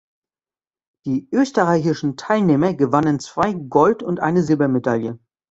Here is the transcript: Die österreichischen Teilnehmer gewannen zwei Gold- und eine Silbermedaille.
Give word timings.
Die 1.05 1.29
österreichischen 1.31 2.17
Teilnehmer 2.17 2.73
gewannen 2.73 3.19
zwei 3.19 3.53
Gold- 3.53 4.01
und 4.01 4.19
eine 4.19 4.41
Silbermedaille. 4.41 5.19